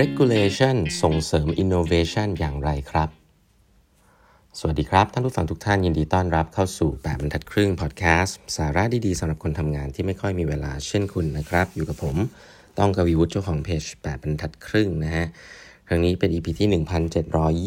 [0.00, 3.08] regulation ส่งเสริม innovation อย่างไรครับ
[4.58, 12.16] สวัสดีครับ ท่านผู้ฟังทุกท่านยินดีต้อนรับเข้าสู่ 8บรรทัดครึ่งพอดแคสต์สาระดี ๆสำหรับคนทำงานที่ไม่ค่อยมีเวลาเช่นคุณนะครับ อยู่กับผม
[12.78, 15.26] ต้องกวีวุฒิเจ้าของเพจ8บรรทัดครึ่งนะฮะ
[15.88, 16.68] ครั้งนี้เป็น EP ที่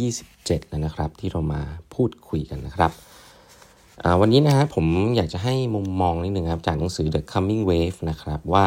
[0.08, 1.62] 1727 แล้วนะครับ ที่เรามา
[1.94, 2.92] พูดคุยกันนะครับ
[4.22, 4.86] วันนี้นะฮะผม
[5.16, 8.66] อยากจะให้มุมมองนิดนึงครับจากหนังสือ The Coming Wave นะครับว่า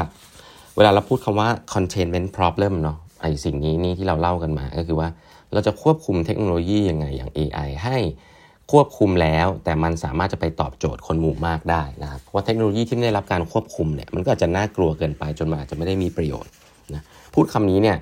[0.76, 5.08] เวลาเราพูดคำว่า containment problem เนาะ ไอสิ่งนี้นี่ที่เราเล่ากันมา ก็คือว่า
[5.52, 7.98] เราจะควบคุมเทคโนโลยียังไงอย่าง AI ให้
[8.72, 16.50] ควบคุมแล้ว แต่มันสามารถจะไปตอบโจทย์คนหมู่มากได้นะครับเพราะเทคโนโลยีที่ไม่ได้รับการควบคุมเนี่ยมันก็อาจจะน่ากลัวเกินไปจนมันอาจจะไม่ได้มีประโยชน์
[16.94, 17.02] นะ
[17.34, 17.96] พูดคำนี้เนี่ย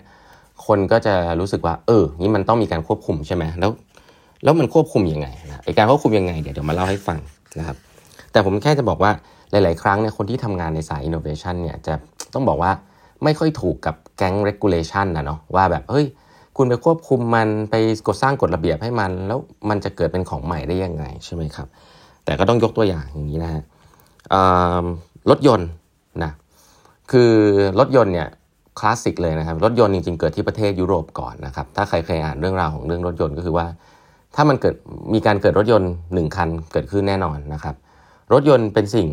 [0.67, 3.71] คนก็จะรู้สึกว่า เออ นี่มันต้องมีการควบคุมใช่ไหมแล้ว
[4.45, 7.19] แล้วมันควบคุมยังไงนะไอการควบคุมยังไงเดี๋ยวเดี๋ยวมาเล่าให้ฟัง
[7.59, 7.77] นะครับ
[8.33, 9.13] แต่ผมแค่จะบอกว่า
[9.51, 11.95] หลาย ๆ ครั้งเนี่ยคนที่ทำงานในสาย innovation เนี่ยจะ
[12.35, 12.73] ต้องบอกว่า
[13.25, 16.07] ไม่ค่อยถูกกับแก๊ง regulation นะเนาะว่าแบบเฮ้ย
[16.57, 17.75] คุณไปควบคุมมันไป
[18.07, 19.39] กดสร้างกฎระเบียบให้มัน แล้ว
[19.69, 21.69] มันจะเกิดเป็นของใหม่ได้ยังไงใช่ไหมครับ
[22.25, 23.63] แต่ก็ต้องยกตัวอย่างอย่างนี้นะฮะ
[25.31, 25.69] รถยนต์
[26.25, 26.33] นะ
[27.11, 27.33] คือ
[27.81, 28.29] รถยนต์เนี่ย
[28.79, 33.67] คลาสสิกเลยนะครับรถยนต์จริงๆเกิดที่ประเทศยุโรปก่อนนะครับถ้าใครเคยอ่านเรื่องราวของเรื่องรถยนต์ก็คือว่า
[34.35, 34.75] ถ้ามันเกิด
[35.15, 37.75] มีการเกิดรถยนต์หนึ่งคันเกิดขึ้นแน่นอนนะครับ
[38.33, 39.09] รถยนต์เป็นสิ่ง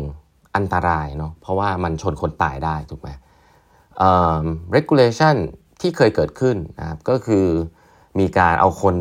[0.56, 3.08] อันตรายเนาะเพราะว่ามันชนคนตายได้ถูกไหม
[4.74, 5.36] regulation
[5.80, 7.46] ที่เคยเกิดขึ้นนะครับก็คือ
[8.18, 8.94] มีการเอาคน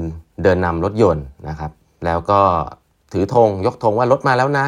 [0.44, 1.72] เดินนำรถยนต์นะครับ
[2.06, 2.42] แล้วก็
[3.14, 4.68] ถือธงยกธงว่ารถมาแล้วนะ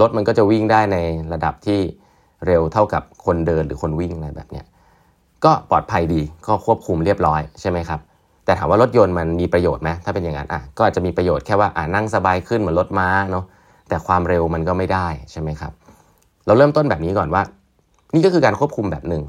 [0.00, 0.96] รถมันก็จะวิ่งได้ใน
[1.32, 1.80] ระดับที่
[2.46, 4.66] เร็วเท่ากับคนเดินหรือคนวิ่งอะไรแบบเนี้ย
[5.44, 8.00] ก็ปลอดภัยดีก็ควบคุมเรียบร้อยใช่ไหมครับ
[8.44, 13.44] แต่ถามว่ารถยนต์มันมีประโยชน์ไหมถ้าเป็นอย่างนั้นอะก็อาจจะมีประโยชน์แค่ว่าอ่านั่งสบายขึ้นเหมือนรถม้าเนาะ
[13.88, 15.72] แต่ความเร็วมันก็ไม่ได้ใช่ไหมครับ
[16.46, 17.42] เราเริ่มต้นแบบนี้ก่อนว่า
[18.14, 19.22] นี่ก็คือการควบคุมแบบหนึ่ง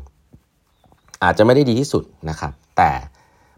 [1.24, 2.92] อาจจะไม่ได้ดีที่สุดนะครับ แต่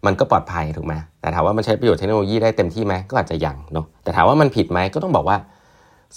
[0.05, 5.37] มันก็ปลอดภัยถูกไหมแต่ถามว่ามันใช้ประโยชน์เทคโนโลยีได้เต็มที่ไหมก็อาจจะยังเนาะแต่ถามว่ามันผิดไหมก็ต้องบอกว่า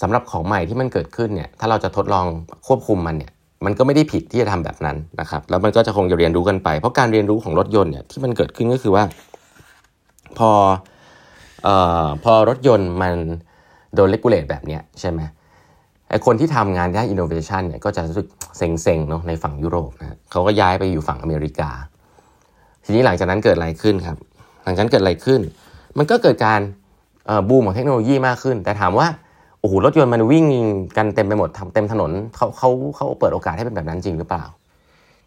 [0.01, 2.25] สำหรับของใหม่ที่มันเกิดขึ้นเนี่ยถ้าเราจะทดลอง
[2.67, 3.31] ควบคุมมันเนี่ย
[3.65, 9.03] มันก็ไม่ได้ผิดที่จะทำแบบนั้นนะครับ แล้วมันก็จะคงจะเรียนรู้กันไปเพราะการเรียนรู้ของรถยนต์เนี่ยที่มันเกิดขึ้นก็คือว่า
[10.37, 10.49] พอ
[11.63, 13.13] เอ่อพอรถยนต์มัน
[13.95, 15.21] โดน regulate แบบเนี้ยใช่ไหม
[16.09, 18.27] ไอคนที่ทำงานด้านอินโนเวชันเนี่ยก็จะรู้สึก
[18.57, 21.69] เซ็งๆเนาะในฝั่งยุโรปนะเขาก็ย้ายไปอยู่ฝั่งอเมริกา
[22.83, 24.17] ทีนี้หลังจากนั้นเกิดอะไรขึ้นครับ
[24.63, 25.41] หลังจากนั้นเกิดอะไรขึ้น
[25.97, 26.59] มันก็เกิดการ
[27.49, 29.07] บูมของเทคโนโลยีมากขึ้น แต่ถามว่า
[29.59, 30.45] โอ้โหรถยนต์มันวิ่ง
[30.97, 34.43] กันเต็มไปหมดเต็มถนนเขาเขาเขาเปิดโอกาสให้เป็นแบบนั้นจริงหรือเปล่า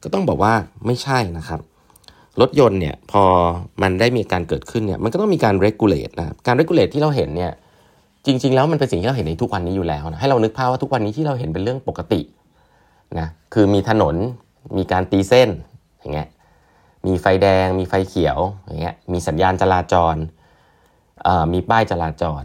[0.02, 0.52] ก็ต้องบอกว่า
[0.86, 1.60] ไม่ใช่นะครับ
[2.40, 3.22] รถยนต์เนี่ยพอ
[3.82, 7.52] มันได้มีการเกิดขึ้นเนี่ยมันก็ต้องมีการ regulate นะครับการ regulate ที่เราเห็นเนี่ย
[8.26, 12.20] จริง ๆ แล้วมันเป็นสิ่งที่เราเห็นในทุกวันนี้อยู่แล้วนะให้เรานึกภาพว่าทุกวันนี้ที่เราเห็นเป็นเรื่องปกติ
[13.18, 14.14] นะคือมีถนน
[14.76, 15.50] มีการตีเส้น
[16.00, 16.28] อย่างเงี้ย
[17.06, 20.16] มีไฟแดง มีไฟเขียวอย่างเงี้ยมีสัญญาณจราจร
[21.52, 22.42] มีป้ายจราจร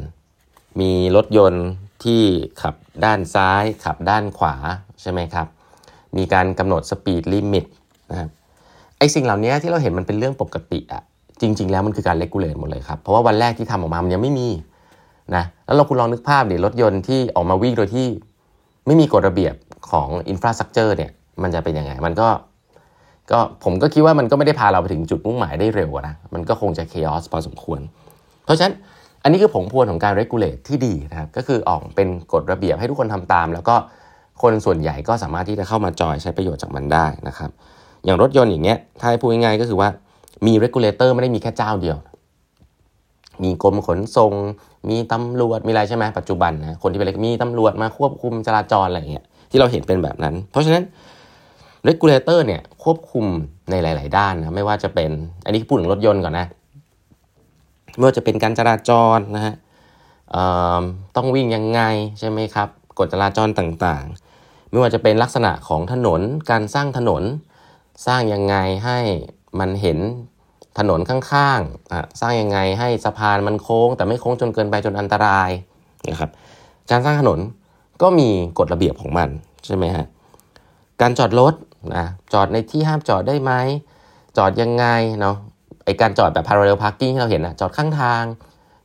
[0.79, 1.67] มีรถยนต์
[2.03, 2.21] ที่
[2.61, 4.55] ขับด้านซ้าย ขับด้านขวา
[5.01, 5.47] ใช่ไหมครับ
[6.17, 7.65] มีการกำหนด speed limit
[8.11, 8.29] นะครับ
[8.97, 11.01] ไอ้สิ่งเหล่านี้ที่เราเห็นมันเป็นเรื่องปกติอะ
[11.41, 14.47] จริง ๆ แล้วมันคือการ regulate หมดเลยครับ เพราะว่าวันแรกที่ทำออกมามันยังไม่มี
[15.35, 18.07] นะแล้วเราคุณลองนึกภาพดิรถยนต์ที่ออกมาวิ่งโดยที่
[18.85, 19.53] ไม่มีกฎระเบียบ
[19.91, 21.11] ของ infrastructure เนี่ย
[21.41, 22.29] มันจะเป็นยังไง มันก็
[23.31, 27.79] ก็ผมก็คิดว่ามันก็ไม่ได้พาเราไปถึงจุดมุ่งหมายได้เร็วนะมันก็คงจะ chaos พอสมควร
[28.45, 28.73] เพราะฉะนั้น
[29.23, 33.75] อันนี้คือผลพวงของการ regulate ที่ดีนะครับก็คือออกเป็นกฎระเบียบให้ทุกคนทำตาม แล้วก็
[34.41, 37.49] คนส่วนใหญ่ก็สามารถที่จะเข้ามาจอยใช้ประโยชน์จากมันได้นะครับ
[38.03, 39.89] อย่างรถยนต์อย่างเงี้ยถ้าให้พูดง่ายๆก็คือว่า
[40.45, 41.97] มี regulator ไม่ได้มีแค่เจ้าเดียว
[43.43, 44.33] มีกรมขนส่ง
[44.89, 50.83] มีตำรวจ มีอะไรใช่ไหมปัจจุบันนะ คนที่เป็นอะไรมีตำรวจมาควบคุมจราจรอะไรเงี้ย ที่เราเห็นเป็นแบบนั้น เพราะฉะนั้น
[51.87, 53.25] regulator เนี่ยควบคุม
[53.71, 55.11] ในหลาย ๆ ด้านนะ ไม่ว่าจะเป็น
[55.45, 56.45] อันนี้พูดถึงรถยนต์ก่อนนะ
[57.95, 59.53] ไม่ว่าจะเป็นการจราจรนะฮะ
[61.15, 61.81] ต้องวิ่งยังไง
[62.19, 62.69] ใช่ไหมครับ
[62.99, 64.05] กฎจราจรต่าง
[64.39, 67.23] ๆ ไม่ว่าจะเป็นลักษณะของถนน การสร้างถนน
[68.07, 68.55] สร้างยังไง
[68.85, 68.99] ให้
[69.59, 69.97] มันเห็น
[70.77, 75.49] ถนนข้างๆสร้างยังไงให้สะพานมันโค้ง แต่ไม่โค้งจนเกินไปจนอันตราย
[76.09, 76.31] นะครับ
[76.91, 77.39] การสร้างถนน
[78.01, 78.29] ก็มี
[78.59, 79.29] กฎระเบียบของมัน
[79.65, 80.05] ใช่ไหมฮะ
[81.01, 81.53] การจอดรถ
[81.95, 83.51] นะจอดในที่ห้ามจอดได้ไหม
[84.37, 84.85] จอดยังไง
[85.19, 85.35] เนาะ
[85.85, 88.23] ไอการจอดแบบ parallel parking ที่เราเห็นนะจอดข้างทาง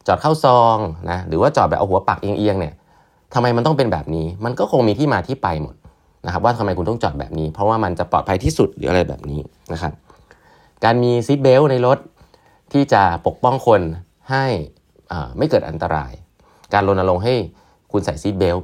[0.07, 0.77] จอดเข้าซอง
[1.11, 2.75] นะหรือว่าจอดแบบเอาหัวปักเอียงๆเนี่ย
[3.35, 5.75] ทำไมมันต้องเป็นแบบนี้ มันก็คงมีที่มาที่ไปหมด
[6.27, 9.39] นะครับว่าทำไมคุณต้องจอดแบบนี้ เพราะว่ามันจะปลอดภัยที่สุดหรืออะไรแบบนี้
[9.73, 9.93] นะครับ
[10.85, 11.99] การมี seat belt ในรถ
[12.73, 13.81] ที่จะปกป้องคน
[14.31, 14.47] ให้
[15.39, 16.13] ไม่เกิดอันตราย
[16.73, 17.35] การรณรงค์ให้
[17.93, 18.57] คุณใส่ seat belt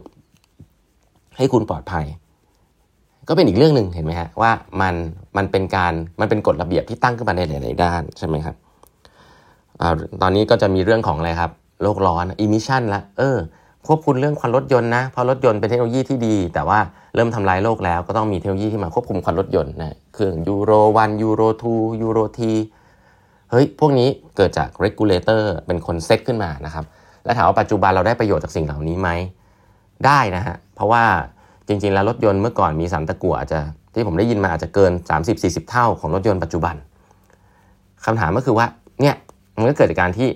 [1.36, 2.06] ให้คุณปลอดภัย
[3.28, 4.50] ก็เป็นอีกเรื่องหนึ่งเห็นไหมฮะว่า
[4.80, 4.94] มัน
[5.36, 8.54] มันเป็นการมันเป็นกฎระเบียบที่ตั้งขึ้นมาในหลาย ๆ ด้านใช่ไหมครับ
[9.80, 9.82] อ
[10.22, 13.36] ตอนนี้ก็จะมีเรื่องของอะไรครับโลกร้อน emission ละเออ
[13.86, 16.78] ควบคุมเรื่องควันรถยนต์นะเพราะรถยนต์เป็นเทคโนโลยีที่ดี แต่ว่า
[17.14, 22.52] เริ่มทำลายโลกแล้วก็ต้องมีเทคโนโลยีที่มาควบคุมควันรถยนต์นะเครื่อง Euro one Euro two Euro three
[23.50, 26.84] เฮ้ยพวกนี้เกิดจาก regulator เป็นคนเซตขึ้นมานะครับ
[27.24, 29.08] และถามว่าปัจจุบันเราได้ประโยชน์จากสิ่งเหล่านี้ไหม
[30.06, 31.04] ได้นะฮะเพราะว่า
[31.68, 33.60] จริงๆ แล้วรถยนต์เมื่อก่อนมีสามตะกั่วอาจจะ
[33.94, 34.92] ที่ผมได้ยินมาอาจจะเกิน
[35.30, 36.74] 30-40 เท่าของรถยนต์ปัจจุบัน
[38.04, 38.66] คำถามก็คือว่า
[39.00, 39.14] เนี่ย
[39.58, 40.28] มันก็เกิดจากการที่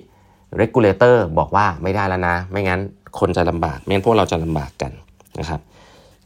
[0.61, 2.81] regulator บอกว่าไม่ได้แล้วนะ ไม่งั้น
[3.19, 4.93] คนจะลำบากไม่งั้นพวกเราจะลำบากกัน
[5.39, 5.61] นะครับ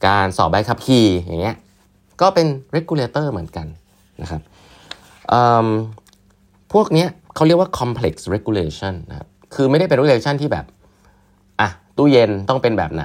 [0.07, 1.57] การสอบใบขับขี่อย่างเงี้ย
[2.21, 2.47] ก็เป็น
[2.77, 3.67] regulator เหมือนกัน
[4.23, 4.41] นะครับ
[6.73, 10.65] พวกเนี้ยเขาเรียกว่า complex regulation นะครับคือไม่ได้เป็น regulation ที่แบบ
[11.61, 13.05] อะตู้เย็นต้องเป็นแบบไหน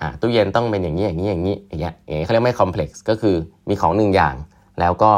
[0.00, 3.36] อะตู้เย็นต้องเป็นอย่างนี้อย่างนี้อย่างนี้อย่างเงี้ยอย่างเงี้ยเขาเรียกไม่ complex ก็คือ
[3.68, 4.34] มีของหนึ่งอย่าง
[4.80, 5.12] แล้วก็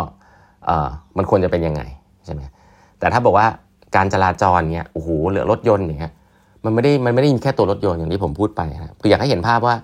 [0.66, 1.82] เอ่อมันควรจะเป็นยังไง
[2.24, 2.42] ใช่ไหม
[2.98, 3.46] แต่ถ้าบอกว่า
[3.96, 6.12] การจราจรเนี้ยโอ้โหเหลือรถยนต์อย่างเงี้ย
[6.64, 9.74] มันไม่ได้มันไม่ได้ยินแค่ตัวรถยนต์อย่างที่ผมพูดไปนะคืออยากให้เห็นภาพว่า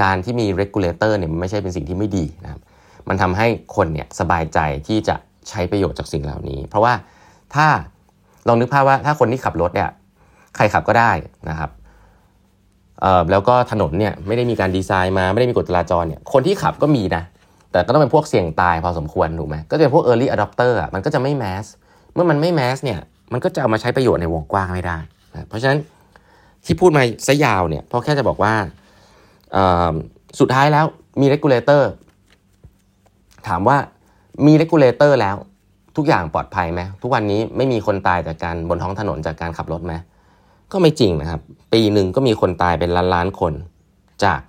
[0.00, 2.60] การที่มี regulator เนี่ยมันไม่ใช่เป็นสิ่งที่ไม่ดีนะครับ
[3.08, 5.16] มันทำให้คนเนี่ยสบายใจที่จะ
[5.48, 6.94] ใช้ประโยชน์จากสิ่งเหล่านี้ เพราะว่า
[7.54, 7.66] ถ้า
[8.48, 9.88] ลองนึกภาพว่าถ้าคนที่ขับรถเนี่ย
[10.56, 11.12] ใครขับก็ได้
[11.48, 11.70] นะครับ
[13.00, 17.22] เอ่อแล้วก็ถนนเนี่ยไม่ได้มีการดีไซน์มาไม่ได้มีกฎจราจรเนี่ยคนที่ขับก็มีนะ
[17.72, 21.64] แต่ก็ต้องเป็นพวกเสี่ยงตายพอสมควรถูกไหมก็จะเป็นพวก early adopter อะมันก็จะไม่แมส
[22.14, 22.98] เมื่อมันไม่แมสเนี่ย
[23.32, 24.98] มันก็จะเอามาใช้ประโยชน์ในวงกว้างไม่ได้
[25.34, 25.78] นะเพราะฉะนั้น
[26.66, 28.54] ที่พูดมาซะยาวเนี่ยเพราะแค่จะบอกว่า
[30.40, 30.84] สุดท้ายแล้ว
[31.20, 31.82] มี regulator
[33.48, 33.76] ถามว่า
[34.46, 35.36] มี regulator แล้ว
[35.96, 39.94] ทุกอย่างปลอดภัยไหมทุกวันนี้ไม่มีคนตายจากการบนท้องถนนจากการขับรถไหม
[40.72, 41.40] ก็ไม่จริงนะครับ
[41.72, 43.52] ปีหนึ่งก็มีคนตายเป็นล้านล้านคน
[44.24, 44.40] จาก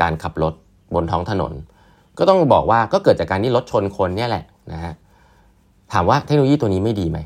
[0.00, 0.54] การขับรถ
[0.94, 1.52] บนท้องถนน
[2.18, 4.94] ก็ต้องบอกว่าก็เกิดจากการที่รถชนคนเนี่ยแหละนะฮะ
[5.92, 7.18] ถามว่าเทคโนโลยีตัวนี้ไม่ดีไหม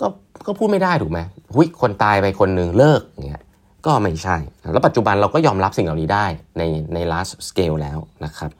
[0.00, 0.06] ก็
[0.46, 1.18] ก็พูดไม่ได้ถูกไหม
[1.54, 3.42] หุยคนตายไปคนหนึ่งเลิกเงี้ย
[3.86, 4.36] ก็ไม่ใช่
[4.72, 6.26] แล้วปัจจุบันเราก็ยอมรับสิ่งเหล่านี้ได้
[6.58, 6.62] ใน
[6.94, 8.50] ใน large scale แล้วนะครับ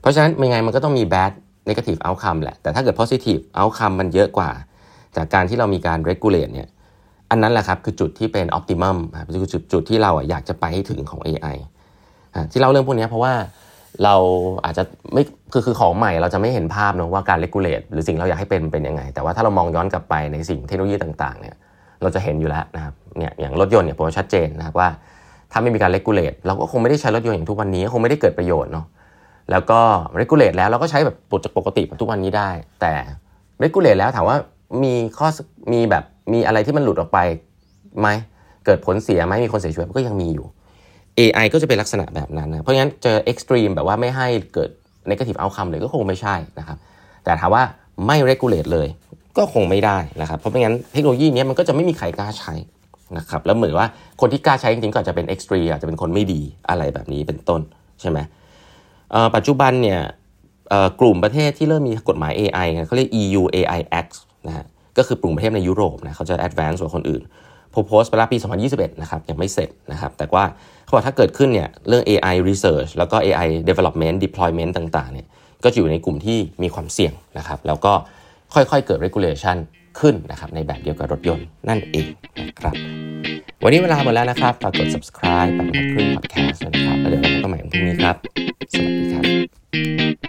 [0.00, 1.32] เพราะฉะนั้นยังไงมันก็ต้องมี bad
[1.68, 4.50] negative outcome แหละ แต่ถ้าเกิด positive outcome มันเยอะกว่า
[5.16, 6.68] จากการที่เรามีการ regulate เนี่ย
[7.30, 11.56] อันนั้นแหละครับคือจุดที่เป็น optimum ครับคือจุดจุดที่เราอยากจะไปให้ถึงของ AI
[12.50, 13.34] ที่เล่าเรื่องพวกนี้เพราะว่า
[14.04, 14.14] เรา
[14.64, 15.22] อาจจะไม่
[15.52, 21.54] คือคือของใหม่เราจะไม่เห็นภาพนะว่าการ regulate หรือสิ่งเราอยากให้เป็นเป็นยังไง แต่ว่าถ้าเรามองย้อนกลับไปในสิ่งเทคโนโลยีต่างๆเนี่ย
[22.02, 24.88] เราจะเห็นอยู่แล้วนะครับเนี่ยอย่างรถยนต์เนี่ยผมชัดเจนนะครับว่า
[25.52, 28.86] ถ้าไม่มีการ regulate เราก็คงไม่ได้ใช้รถยนต์อย่างทุกวันนี้คงไม่ได้เกิดประโยชน์เนาะ
[29.50, 29.80] แล้วก็
[30.20, 31.16] regulate แล้วเราก็ใช้แบบ
[31.56, 32.50] ปกติแบบทุกวันนี้ได้
[32.80, 32.92] แต่
[33.62, 34.36] regulate แล้วถามว่า
[34.82, 35.28] มีข้อ
[35.72, 37.18] มีแบบมีอะไรที่มันหลุดออกไป
[38.00, 38.08] ไหม
[38.66, 40.46] เกิดผลเสียไหมมีคนเสียชีวิตก็ยังมีอยู่
[41.20, 44.70] AI ก็จะเป็นลักษณะแบบนั้นนะเพราะงั้นเจอ extreme แบบว่าไม่ให้เกิด
[45.10, 46.78] negative outcome เลยก็คงไม่ใช่นะครับ
[47.24, 47.62] แต่ถามว่า
[48.06, 48.88] ไม่ regulate เลย
[49.38, 52.54] ก็คงไม่ได้นะครับ เพราะไม่งั้นเทคโนโลยีนี้มันก็จะไม่มีใครกล้าใช้
[53.18, 53.86] นะครับ แล้วเหมือนว่า
[54.20, 57.60] คนที่กล้าใช้จริงๆก็อาจจะเป็น extreme อาจจะเป็นคนไม่ดีอะไรแบบนี้เป็นต้น
[58.00, 58.18] ใช่ไหม
[59.36, 60.00] ปัจจุบันเนี่ย
[61.00, 64.14] กลุ่มประเทศที่เริ่มมีกฎหมาย AI เขาเรียก EU AI Act
[64.46, 64.64] นะฮะ
[64.98, 67.22] ก็คือกลุ่มประเทศในยุโรปนะเขาจะ advance กว่าคนอื่น
[67.86, 68.38] โพสต์ไปแล้วปี
[68.70, 70.44] 2021 นะครับ ยังไม่เสร็จนะครับ แต่ว่า
[70.84, 75.26] เขาบอกถ้าเกิดขึ้นเนี่ยเรื่อง AI research แล้วก็ AI development deployment ต่างๆเนี่ย
[75.64, 77.92] ก็จะอยู่ในกลุ่มที่มีความเสี่ยงนะครับ แล้วก็
[78.54, 79.56] ค่อยๆเกิด regulation
[80.00, 82.06] ขึ้นนะครับในแบบเดียวกับรถยนต์นั่นเอง
[82.40, 82.74] นะครับ
[83.62, 88.16] วันนี้เวลาหมดแล้วนะครับฝากกด subscribe แบบนักครึ่ง podcast นะครับแล้วเดี๋ยวเราพบกันใหม่พรุ่งนี้ครับ
[88.72, 90.21] สวัสดีครับ